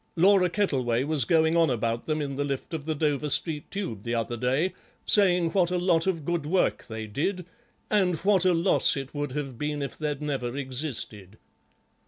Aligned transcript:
Laura 0.15 0.49
Kettleway 0.49 1.03
was 1.03 1.25
going 1.25 1.55
on 1.55 1.69
about 1.69 2.07
them 2.07 2.23
in 2.23 2.35
the 2.35 2.43
lift 2.43 2.73
of 2.73 2.85
the 2.87 2.95
Dover 2.95 3.29
Street 3.29 3.69
Tube 3.69 4.01
the 4.01 4.15
other 4.15 4.35
day, 4.35 4.73
saying 5.05 5.51
what 5.51 5.69
a 5.69 5.77
lot 5.77 6.07
of 6.07 6.25
good 6.25 6.43
work 6.43 6.83
they 6.87 7.05
did, 7.05 7.45
and 7.87 8.15
what 8.25 8.43
a 8.43 8.53
loss 8.55 8.97
it 8.97 9.13
would 9.13 9.33
have 9.33 9.59
been 9.59 9.83
if 9.83 9.99
they'd 9.99 10.19
never 10.19 10.57
existed. 10.57 11.37